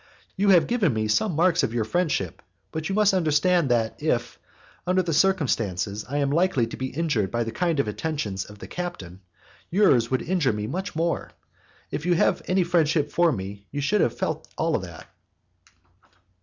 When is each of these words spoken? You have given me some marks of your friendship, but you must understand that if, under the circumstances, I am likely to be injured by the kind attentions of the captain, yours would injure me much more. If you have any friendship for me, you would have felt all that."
You 0.35 0.49
have 0.49 0.65
given 0.65 0.95
me 0.95 1.07
some 1.07 1.35
marks 1.35 1.61
of 1.61 1.75
your 1.75 1.83
friendship, 1.83 2.41
but 2.71 2.89
you 2.89 2.95
must 2.95 3.13
understand 3.13 3.69
that 3.69 4.01
if, 4.01 4.39
under 4.87 5.03
the 5.03 5.13
circumstances, 5.13 6.05
I 6.09 6.17
am 6.17 6.31
likely 6.31 6.65
to 6.65 6.75
be 6.75 6.87
injured 6.87 7.29
by 7.29 7.43
the 7.43 7.51
kind 7.51 7.79
attentions 7.79 8.43
of 8.43 8.57
the 8.57 8.65
captain, 8.67 9.21
yours 9.69 10.09
would 10.09 10.23
injure 10.23 10.53
me 10.53 10.65
much 10.65 10.95
more. 10.95 11.29
If 11.91 12.07
you 12.07 12.15
have 12.15 12.41
any 12.47 12.63
friendship 12.63 13.11
for 13.11 13.31
me, 13.31 13.67
you 13.69 13.83
would 13.91 14.01
have 14.01 14.17
felt 14.17 14.47
all 14.57 14.79
that." 14.79 15.05